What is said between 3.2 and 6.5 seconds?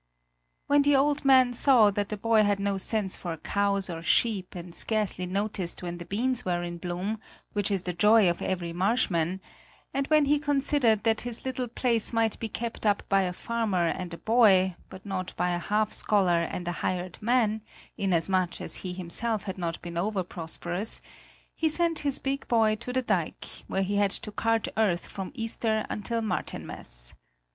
cows or sheep and scarcely noticed when the beans